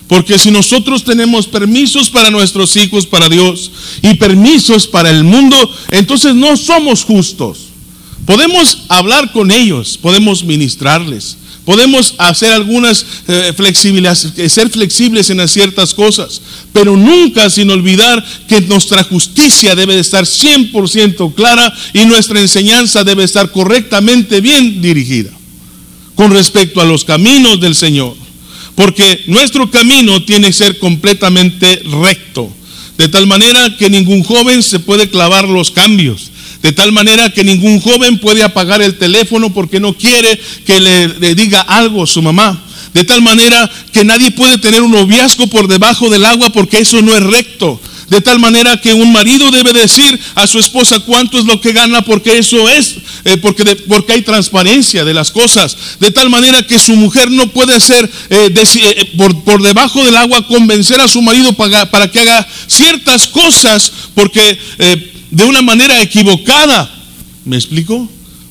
[0.08, 5.70] Porque si nosotros tenemos permisos para nuestros hijos, para Dios, y permisos para el mundo,
[5.90, 7.65] entonces no somos justos.
[8.24, 15.46] Podemos hablar con ellos, podemos ministrarles, Podemos hacer algunas eh, flexibilidades, eh, ser flexibles en
[15.48, 16.40] ciertas cosas,
[16.72, 23.02] pero nunca sin olvidar que nuestra justicia debe de estar 100% clara y nuestra enseñanza
[23.02, 25.30] debe estar correctamente bien dirigida
[26.14, 28.14] con respecto a los caminos del Señor.
[28.76, 32.48] Porque nuestro camino tiene que ser completamente recto,
[32.96, 36.30] de tal manera que ningún joven se puede clavar los cambios
[36.62, 41.34] De tal manera que ningún joven puede apagar el teléfono porque no quiere que le,
[41.34, 42.62] diga algo a su mamá.
[42.94, 47.02] De tal manera que nadie puede tener un noviazgo por debajo del agua porque eso
[47.02, 47.80] no es recto.
[48.08, 51.72] De tal manera que un marido debe decir a su esposa cuánto es lo que
[51.72, 55.76] gana porque eso es, eh, porque, porque hay transparencia de las cosas.
[55.98, 60.16] De tal manera que su mujer no puede ser eh, eh, por, por debajo del
[60.16, 64.58] agua convencer a su marido para, para que haga ciertas cosas porque
[65.36, 66.90] de una manera equivocada.
[67.44, 68.08] ¿Me explico?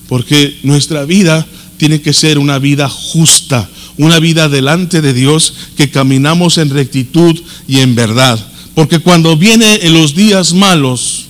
[0.07, 1.45] Porque nuestra vida
[1.77, 3.67] tiene que ser una vida justa,
[3.97, 8.39] una vida delante de Dios que caminamos en rectitud y en verdad.
[8.75, 11.25] Porque cuando vienen en los días malos,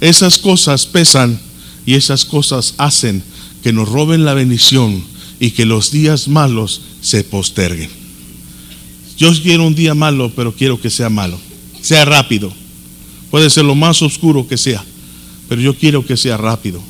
[0.00, 1.40] esas cosas pesan
[1.84, 3.24] y esas cosas hacen
[3.64, 5.02] que nos roben la bendición
[5.40, 7.90] y que los días malos se posterguen.
[9.18, 11.38] Yo quiero un día malo, pero quiero que sea malo,
[11.82, 12.52] sea rápido.
[13.30, 14.84] Puede ser lo más oscuro que sea,
[15.50, 16.80] pero yo quiero que sea rápido.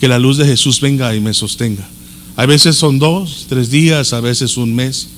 [0.00, 1.86] Que la luz de Jesús venga y me sostenga.
[2.34, 5.08] A veces son dos, tres días, a veces un mes,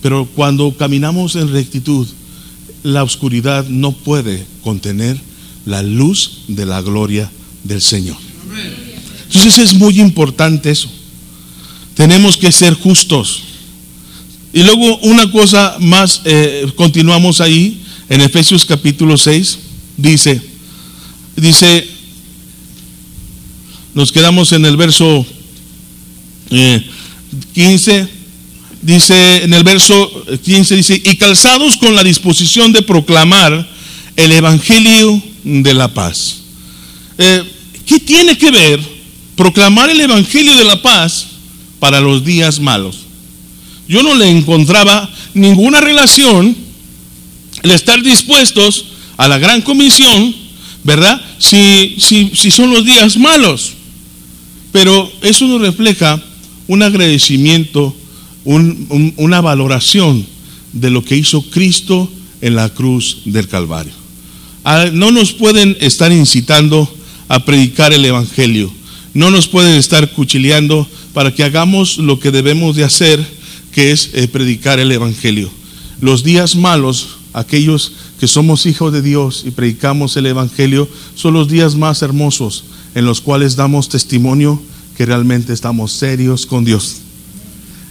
[0.00, 2.08] pero cuando caminamos en rectitud,
[2.82, 5.20] la oscuridad no puede contener
[5.66, 7.30] la luz de la gloria
[7.62, 8.16] del Señor.
[9.26, 10.88] Entonces es muy importante eso.
[11.92, 13.42] Tenemos que ser justos.
[14.54, 19.58] Y luego una cosa más, eh, continuamos ahí, en Efesios capítulo 6,
[19.98, 20.40] dice,
[21.36, 21.93] dice,
[23.94, 25.24] nos quedamos en el verso
[26.50, 26.82] eh,
[27.54, 28.08] 15,
[28.82, 33.68] dice, en el verso 15 dice, y calzados con la disposición de proclamar
[34.16, 36.36] el Evangelio de la paz.
[37.18, 37.44] Eh,
[37.86, 38.80] ¿Qué tiene que ver
[39.36, 41.26] proclamar el Evangelio de la paz
[41.78, 42.96] para los días malos?
[43.86, 46.56] Yo no le encontraba ninguna relación
[47.62, 50.34] el estar dispuestos a la gran comisión,
[50.82, 51.20] ¿verdad?
[51.38, 53.74] Si, si, si son los días malos.
[54.74, 56.20] Pero eso nos refleja
[56.66, 57.94] un agradecimiento,
[58.44, 60.26] un- un- una valoración
[60.72, 62.10] de lo que hizo Cristo
[62.40, 63.92] en la cruz del Calvario.
[64.64, 66.92] Ah, No nos pueden estar incitando
[67.28, 68.68] a predicar el Evangelio.
[69.14, 73.24] No nos pueden estar cuchileando para que hagamos lo que debemos de hacer,
[73.72, 75.50] que es eh, predicar el Evangelio.
[76.00, 81.48] Los días malos, aquellos que somos hijos de Dios y predicamos el Evangelio, son los
[81.48, 84.60] días más hermosos en los cuales damos testimonio
[84.96, 86.96] que realmente estamos serios con Dios.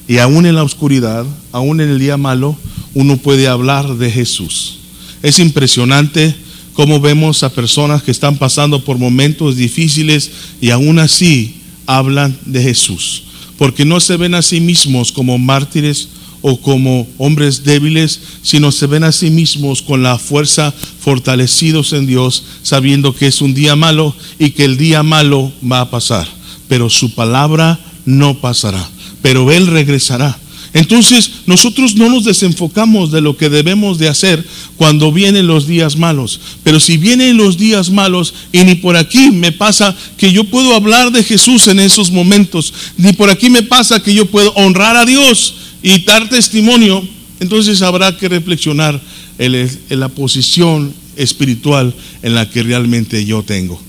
[0.07, 2.57] Y aún en la oscuridad, aún en el día malo,
[2.93, 4.79] uno puede hablar de Jesús.
[5.21, 6.35] Es impresionante
[6.73, 11.55] cómo vemos a personas que están pasando por momentos difíciles y aún así
[11.85, 13.23] hablan de Jesús.
[13.57, 16.09] Porque no se ven a sí mismos como mártires
[16.43, 22.05] o como hombres débiles, sino se ven a sí mismos con la fuerza fortalecidos en
[22.05, 26.27] Dios, sabiendo que es un día malo y que el día malo va a pasar.
[26.67, 28.85] Pero su palabra no pasará,
[29.21, 30.37] pero Él regresará.
[30.73, 35.95] Entonces nosotros no nos desenfocamos de lo que debemos de hacer cuando vienen los días
[35.95, 36.41] malos.
[36.63, 40.75] Pero si vienen los días malos y ni por aquí me pasa que yo puedo
[40.75, 44.97] hablar de Jesús en esos momentos, ni por aquí me pasa que yo puedo honrar
[44.97, 45.53] a Dios
[45.83, 47.07] y dar testimonio,
[47.39, 48.99] entonces habrá que reflexionar
[49.37, 51.93] en, la posición espiritual
[52.23, 53.79] en la que realmente yo tengo.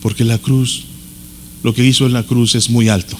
[0.00, 0.84] Porque la cruz,
[1.62, 3.18] lo que hizo en la cruz es muy alto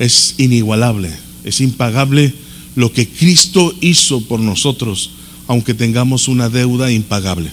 [0.00, 1.10] es inigualable,
[1.44, 2.32] es impagable
[2.74, 5.10] lo que Cristo hizo por nosotros,
[5.46, 7.52] aunque tengamos una deuda impagable.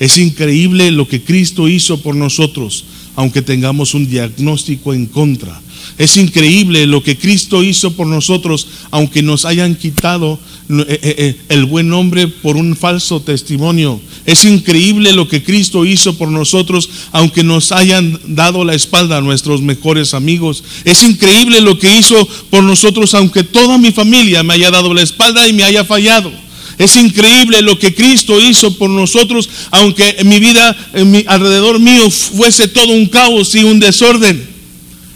[0.00, 5.60] Es increíble lo que Cristo hizo por nosotros, aunque tengamos un diagnóstico en contra.
[5.98, 11.36] Es increíble lo que Cristo hizo por nosotros, aunque nos hayan quitado eh, eh, eh,
[11.50, 14.00] el buen nombre por un falso testimonio.
[14.26, 19.20] Es increíble lo que Cristo hizo por nosotros, aunque nos hayan dado la espalda a
[19.20, 20.64] nuestros mejores amigos.
[20.84, 25.02] Es increíble lo que hizo por nosotros, aunque toda mi familia me haya dado la
[25.02, 26.32] espalda y me haya fallado.
[26.78, 32.10] Es increíble lo que Cristo hizo por nosotros, aunque mi vida, en mi, alrededor mío,
[32.10, 34.53] fuese todo un caos y un desorden.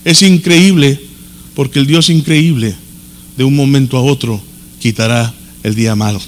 [0.09, 0.99] Es increíble,
[1.55, 2.75] porque el Dios increíble,
[3.37, 4.41] de un momento a otro,
[4.81, 6.19] quitará el día malo.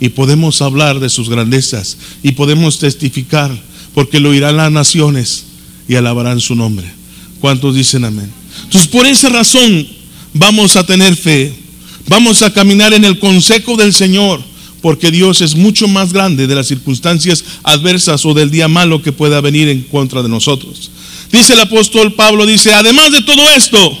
[0.00, 3.56] Y podemos hablar de sus grandezas y podemos testificar,
[3.94, 5.44] porque lo irán las naciones
[5.88, 6.84] y alabarán su nombre.
[7.40, 8.28] ¿Cuántos dicen amén?
[8.64, 9.86] Entonces, por esa razón,
[10.34, 11.54] vamos a tener fe,
[12.08, 14.42] vamos a caminar en el consejo del Señor,
[14.82, 19.12] porque Dios es mucho más grande de las circunstancias adversas o del día malo que
[19.12, 20.90] pueda venir en contra de nosotros.
[21.32, 23.98] Dice el apóstol Pablo, dice, además de todo esto,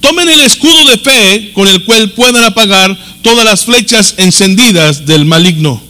[0.00, 5.24] tomen el escudo de fe con el cual puedan apagar todas las flechas encendidas del
[5.24, 5.82] maligno.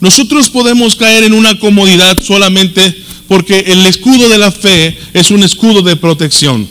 [0.00, 2.94] nosotros podemos caer en una comodidad solamente
[3.28, 6.68] porque el escudo de la fe es un escudo de protección.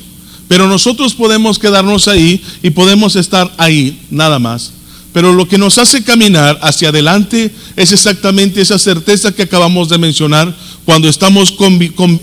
[0.47, 4.71] Pero nosotros podemos quedarnos ahí y podemos estar ahí, nada más.
[5.13, 9.99] Pero lo que nos hace caminar hacia adelante es exactamente esa certeza que acabamos de
[9.99, 10.53] mencionar
[10.85, 11.53] cuando estamos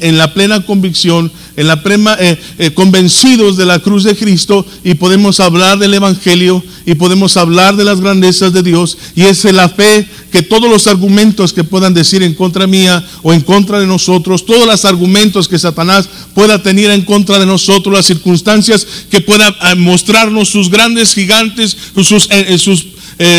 [0.00, 4.65] en la plena convicción, en la plena, eh, eh, convencidos de la cruz de Cristo
[4.85, 8.97] y podemos hablar del Evangelio y podemos hablar de las grandezas de Dios.
[9.15, 13.33] Y es la fe que todos los argumentos que puedan decir en contra mía o
[13.33, 17.95] en contra de nosotros, todos los argumentos que Satanás pueda tener en contra de nosotros,
[17.95, 22.87] las circunstancias que pueda eh, mostrarnos sus grandes gigantes, sus, sus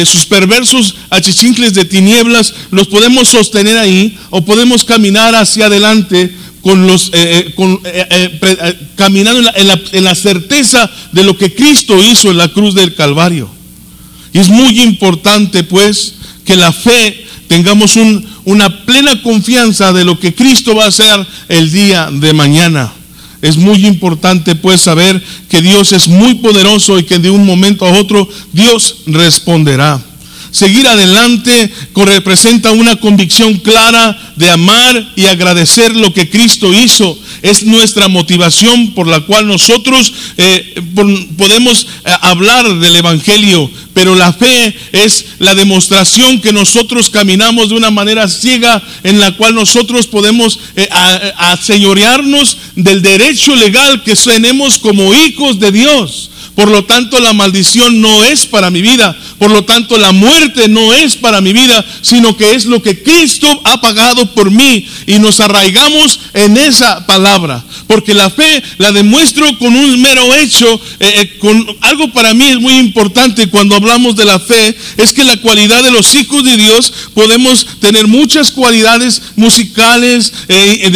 [0.06, 6.86] sus perversos achichincles de tinieblas, los podemos sostener ahí o podemos caminar hacia adelante con
[6.86, 9.42] los, eh, eh, caminando
[9.94, 13.50] en la, certeza de lo que Cristo hizo en la cruz del Calvario.
[14.34, 16.14] Y es muy importante pues
[16.46, 17.98] que la fe tengamos
[18.46, 22.94] una plena confianza de lo que Cristo va a hacer el día de mañana.
[23.42, 27.86] Es muy importante pues saber que Dios es muy poderoso y que de un momento
[27.86, 30.00] a otro Dios responderá.
[30.52, 37.18] Seguir adelante representa una convicción clara de amar y agradecer lo que Cristo hizo.
[37.42, 40.76] Es nuestra motivación por la cual nosotros eh,
[41.38, 47.76] podemos eh, hablar del Evangelio, pero la fe es la demostración que nosotros caminamos de
[47.76, 50.90] una manera ciega en la cual nosotros podemos eh,
[52.76, 56.31] del derecho legal que tenemos como hijos de Dios.
[56.62, 59.18] Por lo tanto, la maldición no es para mi vida.
[59.40, 63.02] Por lo tanto, la muerte no es para mi vida, sino que es lo que
[63.02, 64.86] Cristo ha pagado por mí.
[65.08, 67.66] Y nos arraigamos en esa palabra.
[67.88, 70.80] Porque la fe la demuestro con un mero hecho.
[71.00, 74.78] Eh, eh, con algo para mí es muy importante cuando hablamos de la fe.
[74.98, 80.92] Es que la cualidad de los hijos de Dios podemos tener muchas cualidades musicales, eh,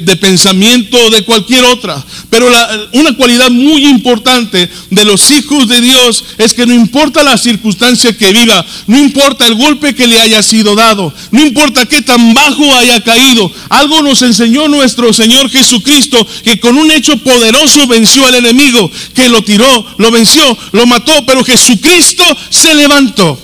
[0.00, 2.02] de, pensamiento, de cualquier otra.
[2.30, 2.50] Pero
[2.92, 8.16] una cualidad muy importante de los hijos de Dios es que no importa la circunstancia
[8.16, 12.32] que viva, no importa el golpe que le haya sido dado, no importa qué tan
[12.32, 18.24] bajo haya caído, algo nos enseñó nuestro Señor Jesucristo que con un hecho poderoso venció
[18.24, 23.36] al enemigo, que lo tiró, lo venció, lo mató, pero Jesucristo se levantó.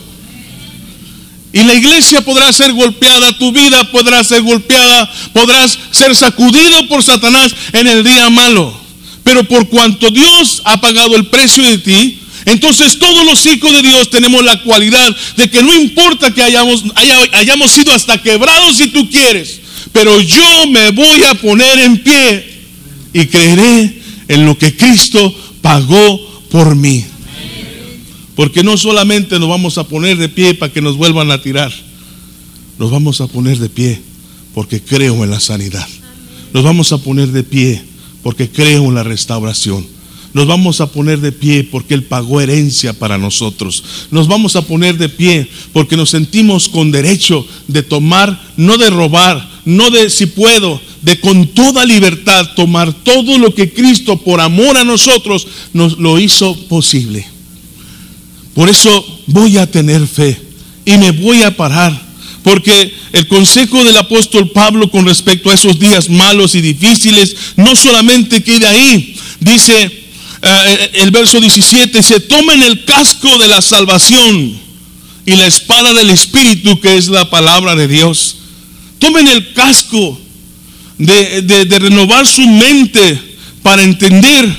[1.52, 7.02] Y la iglesia podrá ser golpeada, tu vida podrá ser golpeada, podrás ser sacudido por
[7.02, 8.85] Satanás en el día malo.
[9.26, 13.82] Pero por cuanto Dios ha pagado el precio de ti, entonces todos los hijos de
[13.82, 16.84] Dios tenemos la cualidad de que no importa que hayamos,
[17.32, 19.58] hayamos sido hasta quebrados si tú quieres,
[19.90, 22.46] pero yo me voy a poner en pie
[23.12, 27.04] y creeré en lo que Cristo pagó por mí.
[28.36, 31.72] Porque no solamente nos vamos a poner de pie para que nos vuelvan a tirar,
[32.78, 34.00] nos vamos a poner de pie
[34.54, 35.88] porque creo en la sanidad.
[36.52, 37.95] Nos vamos a poner de pie
[38.26, 39.86] porque creo en la restauración.
[40.32, 43.84] Nos vamos a poner de pie porque Él pagó herencia para nosotros.
[44.10, 48.90] Nos vamos a poner de pie porque nos sentimos con derecho de tomar, no de
[48.90, 54.40] robar, no de si puedo, de con toda libertad tomar todo lo que Cristo por
[54.40, 57.24] amor a nosotros nos lo hizo posible.
[58.54, 60.36] Por eso voy a tener fe
[60.84, 62.05] y me voy a parar
[62.46, 67.74] porque el consejo del apóstol Pablo con respecto a esos días malos y difíciles no
[67.74, 69.16] solamente queda ahí.
[69.40, 69.90] Dice
[70.42, 74.56] eh, el verso 17, se tomen el casco de la salvación
[75.26, 78.36] y la espada del Espíritu que es la palabra de Dios.
[79.00, 80.16] Tomen el casco
[80.98, 83.20] de renovar su mente
[83.64, 84.56] para entender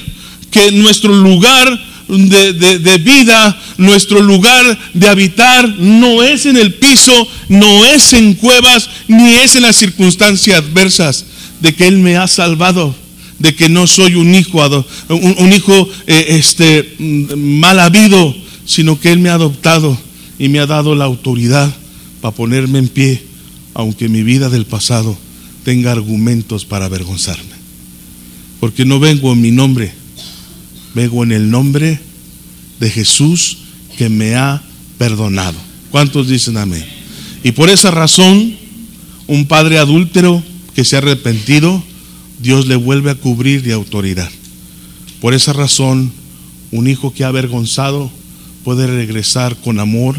[0.51, 7.85] que nuestro lugar de, vida, nuestro lugar de habitar no es en el piso, no
[7.85, 11.25] es en cuevas, ni es en las circunstancias adversas
[11.59, 12.95] de que Él me ha salvado,
[13.39, 19.19] de que no soy un hijo, un, hijo eh, este, mal habido, sino que Él
[19.19, 19.97] me ha adoptado
[20.39, 21.73] y me ha dado la autoridad
[22.21, 23.21] para ponerme en pie,
[23.73, 25.17] aunque mi vida del pasado
[25.63, 27.57] tenga argumentos para avergonzarme.
[28.59, 29.93] Porque no vengo en mi nombre,
[30.97, 31.99] vengo en el nombre
[32.79, 33.59] de Jesús
[33.99, 34.63] que me ha
[34.97, 35.57] perdonado.
[35.91, 36.83] ¿Cuántos dicen amén?
[37.43, 38.55] Y por esa razón,
[39.27, 40.41] un padre adúltero
[40.73, 41.83] que se ha arrepentido,
[42.41, 44.29] Dios le vuelve a cubrir de autoridad.
[45.21, 46.11] Por esa razón,
[46.71, 48.09] un hijo que ha avergonzado
[48.63, 50.15] puede regresar con amor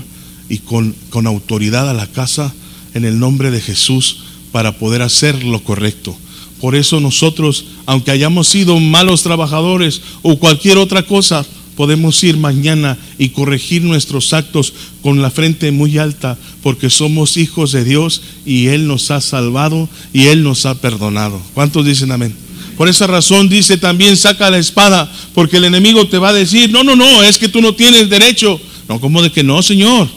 [0.48, 2.54] y con, con autoridad a la casa
[2.94, 4.20] en el nombre de Jesús
[4.52, 6.16] para poder hacer lo correcto.
[6.60, 11.46] Por eso nosotros, aunque hayamos sido malos trabajadores o cualquier otra cosa,
[11.76, 17.70] podemos ir mañana y corregir nuestros actos con la frente muy alta, porque somos hijos
[17.70, 21.40] de Dios y Él nos ha salvado y Él nos ha perdonado.
[21.54, 22.34] ¿Cuántos dicen amén?
[22.76, 26.72] Por esa razón dice también saca la espada, porque el enemigo te va a decir,
[26.72, 28.60] no, no, no, es que tú no tienes derecho.
[28.88, 30.08] No, como de que no, Señor?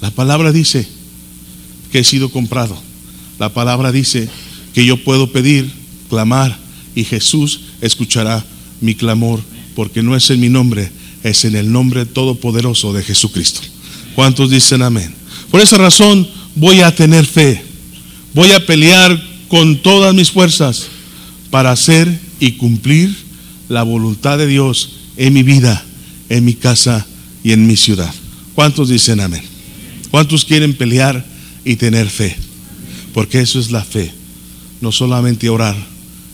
[0.00, 0.86] La palabra dice
[1.90, 2.76] que he sido comprado.
[3.38, 4.28] La palabra dice
[4.76, 5.70] que yo puedo pedir,
[6.10, 6.54] clamar,
[6.94, 8.44] y Jesús escuchará
[8.82, 9.40] mi clamor
[9.74, 10.90] porque no es en mi nombre,
[11.22, 13.62] es en el nombre todopoderoso de Jesucristo.
[14.14, 15.14] ¿Cuántos dicen amén?
[15.50, 17.62] Por esa razón voy a tener fe,
[18.34, 19.18] voy a pelear
[19.48, 20.88] con todas mis fuerzas
[21.50, 23.16] para hacer y cumplir
[23.70, 25.82] la voluntad de Dios en mi vida,
[26.28, 27.06] en mi casa
[27.42, 28.14] y en mi ciudad.
[28.54, 29.42] ¿Cuántos dicen amén?
[30.10, 31.24] ¿Cuántos quieren pelear
[31.64, 32.36] y tener fe?
[33.14, 34.12] Porque eso es la fe.
[34.80, 35.76] No solamente orar,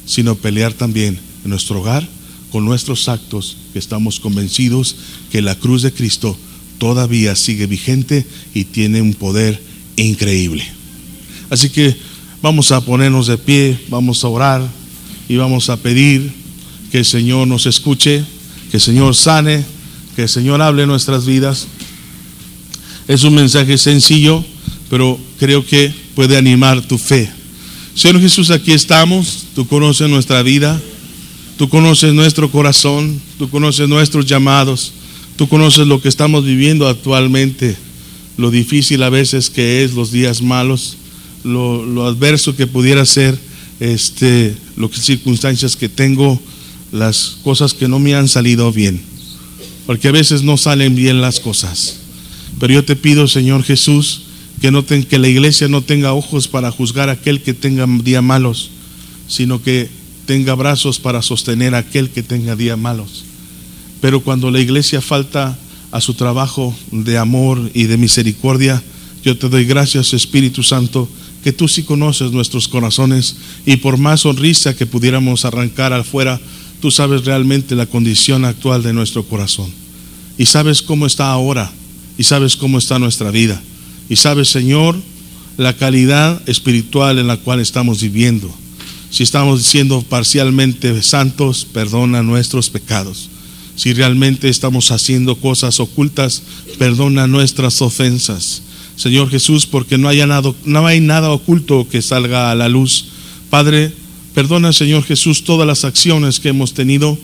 [0.07, 2.07] sino pelear también en nuestro hogar
[2.51, 4.97] con nuestros actos que estamos convencidos
[5.31, 6.37] que la cruz de Cristo
[6.79, 9.61] todavía sigue vigente y tiene un poder
[9.97, 10.65] increíble.
[11.49, 11.97] Así que
[12.43, 14.69] vamos a ponernos de pie, vamos a orar
[15.29, 16.33] y vamos a pedir
[16.91, 18.23] que el Señor nos escuche,
[18.71, 19.65] que el Señor sane,
[20.15, 21.67] que el Señor hable en nuestras vidas.
[23.09, 24.45] Es un mensaje sencillo,
[24.91, 27.31] pero creo que puede animar tu fe.
[27.95, 30.81] Señor Jesús, aquí estamos, tú conoces nuestra vida.
[31.63, 34.93] Tú conoces nuestro corazón, tú conoces nuestros llamados,
[35.37, 37.77] tú conoces lo que estamos viviendo actualmente,
[38.37, 40.97] lo difícil a veces que es, los días malos,
[41.45, 43.39] lo, adverso que pudiera ser,
[43.81, 46.41] este, que circunstancias que tengo,
[46.91, 49.01] las cosas que no me han salido bien,
[49.87, 51.99] porque a veces no salen bien las cosas.
[52.59, 54.23] Pero yo te pido, Señor Jesús,
[54.63, 58.23] que, no que la iglesia no tenga ojos para juzgar a aquel que tenga días
[58.23, 58.71] malos,
[59.27, 59.91] sino que
[60.25, 63.25] tenga brazos para sostener a aquel que tenga días malos.
[64.01, 65.59] Pero cuando la iglesia falta
[65.91, 68.81] a su trabajo de amor y de misericordia,
[69.25, 71.09] yo te doy gracias, Espíritu Santo,
[71.43, 73.35] que tú sí conoces nuestros corazones
[73.67, 76.41] y por más sonrisa que pudiéramos arrancar afuera,
[76.81, 79.73] tú sabes realmente la condición actual de nuestro corazón.
[80.39, 81.73] Y sabes cómo está ahora,
[82.17, 83.61] y sabes cómo está nuestra vida.
[84.13, 84.95] Y sabes, Señor,
[85.57, 88.55] la calidad espiritual en la cual estamos viviendo.
[89.09, 93.31] Si estamos siendo parcialmente santos, perdona nuestros pecados.
[93.75, 96.43] Si realmente estamos haciendo cosas ocultas,
[96.79, 98.61] perdona nuestras ofensas.
[98.97, 103.07] Señor Jesús, porque no, nada, no hay nada oculto que salga a la luz.
[103.49, 103.95] Padre,
[104.35, 107.17] perdona, Señor Jesús, todas las acciones que hemos tenido,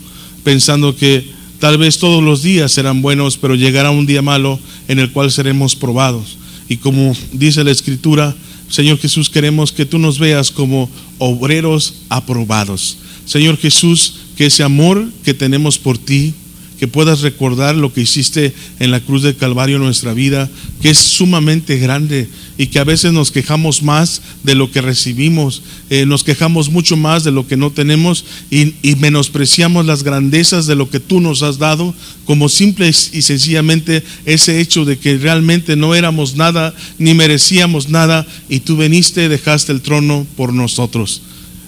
[0.43, 1.31] pensando que
[1.61, 4.59] tal vez todos los días serán buenos, pero llegará un día malo
[4.89, 6.39] en el cual seremos probados.
[6.69, 8.37] Y como dice la Escritura,
[8.71, 12.99] Señor Jesús, queremos que tú nos veas como obreros aprobados.
[13.25, 16.35] Señor Jesús, que ese amor que tenemos por ti,
[16.79, 20.49] que puedas recordar lo que hiciste en la cruz del Calvario en nuestra vida,
[20.81, 25.63] que es sumamente grande y que a veces nos quejamos más de lo que recibimos,
[25.91, 30.67] eh, nos quejamos mucho más de lo que no tenemos y, y, menospreciamos las grandezas
[30.67, 35.19] de lo que tú nos has dado, como simple y sencillamente ese hecho de que
[35.19, 41.23] realmente no éramos nada ni merecíamos nada y tú veniste, dejaste el trono por nosotros.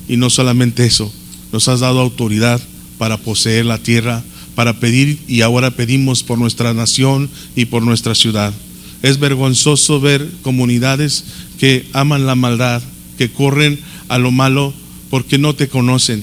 [0.08, 1.12] Y no solamente eso,
[1.52, 2.60] nos has dado autoridad
[2.98, 4.22] para poseer la tierra
[4.60, 8.52] para pedir y ahora pedimos por nuestra nación y por nuestra ciudad.
[9.02, 11.24] Es vergonzoso ver comunidades
[11.58, 12.82] que aman la maldad,
[13.16, 14.74] que corren a lo malo
[15.08, 16.22] porque no te conocen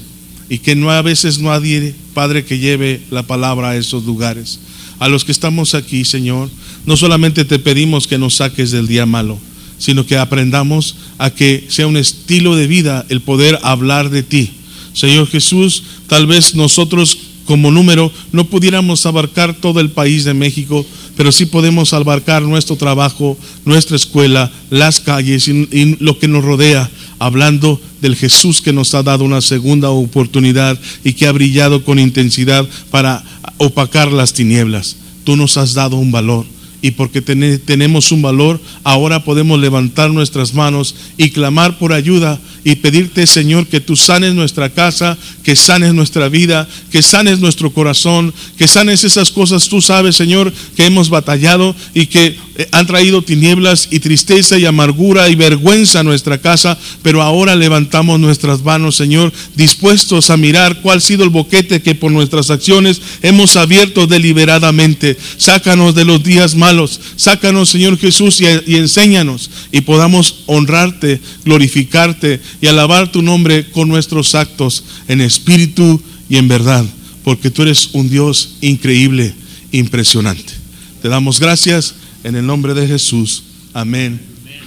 [0.50, 4.60] y que no a veces no nadie, Padre, que lleve la palabra a esos lugares.
[5.00, 6.48] A los que estamos aquí, Señor,
[6.86, 9.40] no solamente te pedimos que nos saques del día malo,
[9.80, 14.52] sino que aprendamos a que sea un estilo de vida el poder hablar de ti.
[14.94, 17.18] Señor Jesús, tal vez nosotros
[17.48, 20.86] como número no pudiéramos abarcar todo el país de México,
[21.16, 26.92] pero sí podemos abarcar nuestro trabajo, nuestra escuela, las calles y, lo que nos rodea,
[27.18, 31.98] hablando del Jesús que nos ha dado una segunda oportunidad y que ha brillado con
[31.98, 33.24] intensidad para
[33.58, 34.98] opacar las tinieblas.
[35.24, 36.46] Tú nos has dado un valor
[36.82, 42.76] y porque tenemos un valor, ahora podemos levantar nuestras manos y clamar por ayuda y
[42.76, 48.34] pedirte, Señor, que tú sanes nuestra casa, que sanes nuestra vida, que sanes nuestro corazón,
[48.58, 53.22] que sanes esas cosas, tú sabes, Señor, que hemos batallado y que eh, han traído
[53.22, 58.98] tinieblas y tristeza y amargura y vergüenza a nuestra casa, pero ahora levantamos nuestras manos,
[58.98, 64.08] Señor, dispuestos a mirar cuál ha sido el boquete que por nuestras acciones hemos abierto
[64.08, 65.18] deliberadamente.
[65.38, 72.42] Sácanos de los días malos, sácanos, Señor Jesús, y, y enséñanos y podamos honrarte, glorificarte
[72.62, 76.86] y alabar tu nombre con nuestros actos en espíritu y en verdad.
[77.24, 79.34] porque tú eres un Dios increíble,
[79.74, 80.54] impresionante.
[81.02, 81.94] Te damos gracias
[82.24, 83.44] en el nombre de Jesús.
[83.74, 84.22] Amén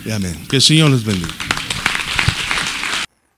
[0.05, 0.37] y amén.
[0.47, 1.50] Que el Señor les bendiga.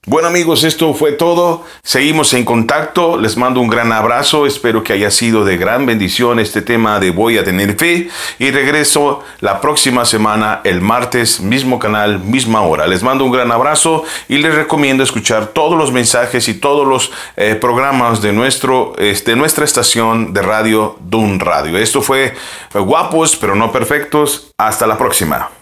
[0.05, 1.63] Bueno amigos, esto fue todo.
[1.81, 3.17] Seguimos en contacto.
[3.17, 4.45] Les mando un gran abrazo.
[4.45, 8.09] Espero que haya sido de gran bendición este tema de Voy a tener fe.
[8.37, 12.85] Y regreso la próxima semana, el martes, mismo canal, misma hora.
[12.85, 17.13] Les mando un gran abrazo y les recomiendo escuchar todos los mensajes y todos los
[17.37, 21.77] eh, programas de, nuestro, de nuestra estación de radio, Dun Radio.
[21.77, 22.25] Esto fue
[22.73, 24.51] eh, Guapos, pero no perfectos.
[24.57, 25.53] Hasta la próxima.